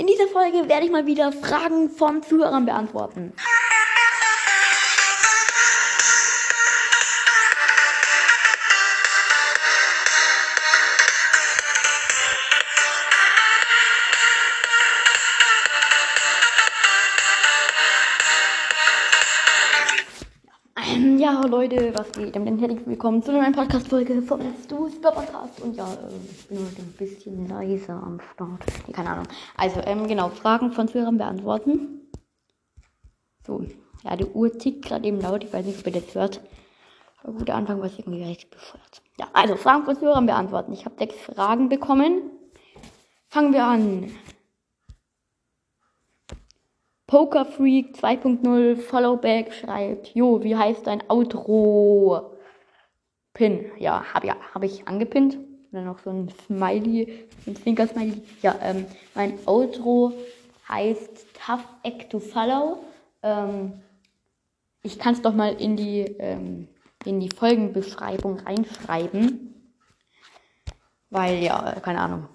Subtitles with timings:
[0.00, 3.34] In dieser Folge werde ich mal wieder Fragen von Zuhörern beantworten.
[21.20, 22.34] Ja, Leute, was geht?
[22.34, 25.60] Und herzlich willkommen zu einer neuen Podcast-Folge von Du Super Podcast.
[25.60, 28.64] Und ja, äh, ich bin heute ein bisschen leiser am Start.
[28.86, 29.26] Nee, keine Ahnung.
[29.54, 32.10] Also, ähm, genau, Fragen von Zuhörern beantworten.
[33.46, 33.66] So,
[34.02, 35.44] ja, die Uhr tickt gerade eben laut.
[35.44, 36.40] Ich weiß nicht, ob ihr das hört.
[37.22, 39.02] Aber guter Anfang war es irgendwie recht bescheuert.
[39.18, 40.72] Ja, also, Fragen von Zuhörern beantworten.
[40.72, 42.30] Ich habe sechs Fragen bekommen.
[43.28, 44.10] Fangen wir an.
[47.10, 52.36] Poker Freak 2.0 Followback schreibt, jo, wie heißt dein Outro?
[53.34, 53.64] Pin.
[53.80, 55.34] Ja, habe ja, hab ich angepinnt.
[55.34, 58.22] Und dann noch so ein Smiley, ein Zwinker-Smiley.
[58.42, 60.12] Ja, ähm, mein Outro
[60.68, 62.78] heißt Tough Act to Follow.
[63.24, 63.72] Ähm,
[64.84, 66.68] ich kann es doch mal in die, ähm,
[67.04, 69.72] in die Folgenbeschreibung reinschreiben.
[71.08, 72.28] Weil, ja, keine Ahnung.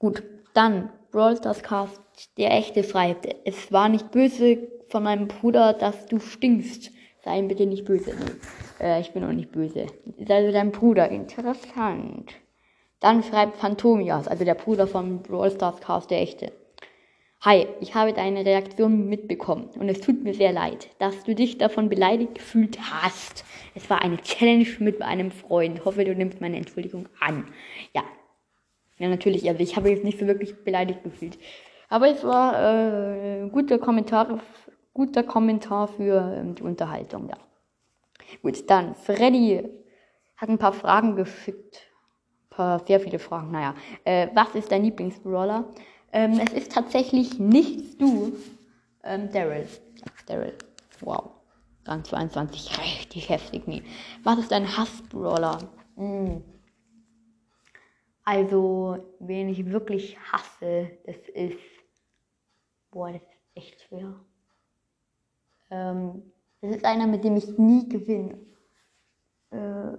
[0.00, 2.00] Gut, dann Brawl Stars Cast
[2.36, 6.90] der Echte schreibt, es war nicht böse von meinem Bruder, dass du stinkst.
[7.24, 8.12] Sei ihm bitte nicht böse.
[8.80, 9.86] Äh, ich bin auch nicht böse.
[10.16, 11.08] Ist also dein Bruder.
[11.10, 12.32] Interessant.
[13.00, 16.52] Dann schreibt Phantomias, also der Bruder von Brawl Stars Cast, der Echte.
[17.40, 21.56] Hi, ich habe deine Reaktion mitbekommen und es tut mir sehr leid, dass du dich
[21.56, 23.44] davon beleidigt gefühlt hast.
[23.76, 25.84] Es war eine Challenge mit einem Freund.
[25.84, 27.46] Hoffe, du nimmst meine Entschuldigung an.
[27.94, 28.02] Ja.
[28.98, 29.48] Ja, natürlich.
[29.48, 31.38] Also ich habe jetzt nicht so wirklich beleidigt gefühlt.
[31.88, 34.40] Aber es war äh, guter Kommentar,
[34.92, 37.36] guter Kommentar für ähm, die Unterhaltung, ja.
[38.42, 39.64] Gut, dann Freddy
[40.36, 41.88] hat ein paar Fragen geschickt.
[42.50, 43.74] Ein paar, sehr viele Fragen, naja.
[44.04, 45.64] Äh, was ist dein Lieblingsbrawler?
[46.12, 48.32] Ähm, es ist tatsächlich nicht du,
[49.04, 49.66] ähm, Daryl.
[50.26, 50.54] Daryl.
[51.00, 51.30] Wow.
[51.86, 53.82] Rang 22, richtig heftig, nee.
[54.22, 55.58] Was ist dein Hassbrawler?
[55.96, 56.42] Hm.
[58.30, 61.56] Also, wen ich wirklich hasse, das ist
[62.90, 64.14] Boah, das ist echt schwer.
[65.70, 66.30] Ähm,
[66.60, 68.38] das ist einer, mit dem ich nie gewinne.
[69.50, 69.94] Äh,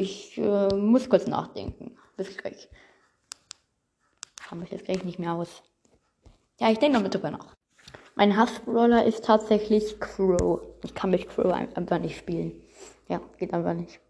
[0.00, 1.98] ich äh, muss kurz nachdenken.
[2.16, 2.70] Bis gleich.
[4.48, 5.62] Kann mich jetzt gleich nicht mehr aus.
[6.58, 7.54] Ja, ich denke noch mit drüber nach.
[8.14, 10.62] Mein Hassbrawler ist tatsächlich Crow.
[10.84, 12.62] Ich kann mit Crow einfach nicht spielen.
[13.08, 14.00] Ja, geht einfach nicht.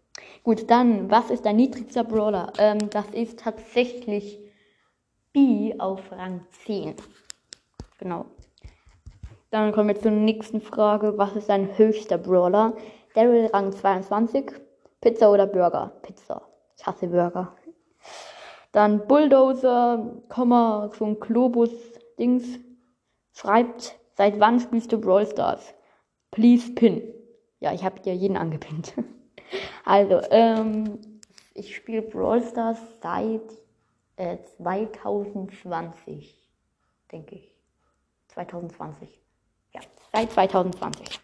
[0.43, 2.51] Gut, dann, was ist dein niedrigster Brawler?
[2.57, 4.39] Ähm, das ist tatsächlich
[5.33, 6.95] B auf Rang 10.
[7.99, 8.25] Genau.
[9.51, 11.17] Dann kommen wir zur nächsten Frage.
[11.17, 12.75] Was ist dein höchster Brawler?
[13.13, 14.51] Daryl Rang 22.
[15.01, 15.91] Pizza oder Burger?
[16.01, 16.41] Pizza.
[16.77, 17.55] Ich hasse Burger.
[18.71, 22.59] Dann Bulldozer, Komma, so Globus-Dings.
[23.33, 25.73] Schreibt, seit wann spielst du Brawl Stars?
[26.31, 27.01] Please pin.
[27.59, 28.93] Ja, ich habe dir jeden angepinnt.
[29.83, 30.99] also, ähm,
[31.53, 33.41] ich spiele Brawl Stars seit
[34.57, 37.51] 2020, äh, denke ich.
[38.29, 39.09] 2020.
[39.73, 39.81] Ja,
[40.13, 41.19] seit 2020.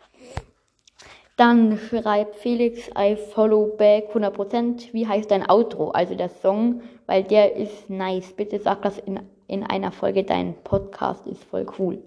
[1.37, 4.91] Dann schreibt Felix, I follow back 100%.
[4.91, 5.91] Wie heißt dein Outro?
[5.91, 8.33] Also der Song, weil der ist nice.
[8.33, 10.23] Bitte sag das in, in einer Folge.
[10.23, 12.03] Dein Podcast ist voll cool.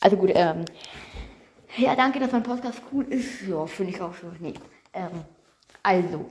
[0.00, 0.64] Also gut, ähm.
[1.76, 3.46] Ja, danke, dass mein Podcast cool ist.
[3.46, 4.26] Ja, finde ich auch so.
[4.40, 4.54] Nee.
[4.96, 5.24] Ähm,
[5.82, 6.24] also,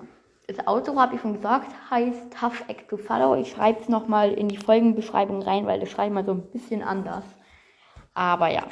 [0.47, 3.35] das Auto, habe ich schon gesagt, heißt Tough Act to Follow.
[3.35, 6.51] Ich schreibe es nochmal in die Folgenbeschreibung rein, weil das schreibe ich mal so ein
[6.51, 7.23] bisschen anders.
[8.13, 8.63] Aber ja.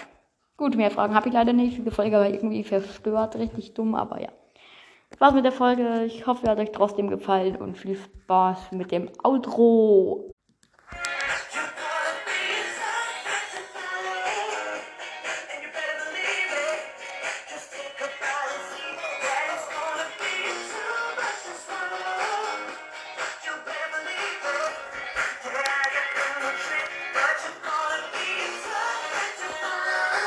[0.57, 1.77] Gut, mehr Fragen habe ich leider nicht.
[1.77, 4.29] Diese Folge war irgendwie verstört, richtig dumm, aber ja.
[5.09, 6.05] Das war's mit der Folge.
[6.05, 10.32] Ich hoffe, es hat euch trotzdem gefallen und viel Spaß mit dem Outro.